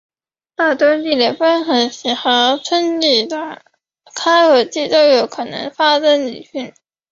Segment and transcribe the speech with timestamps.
[0.57, 3.61] 在冬季的封河期和春季的
[4.15, 6.73] 开河期都有可能发生凌汛。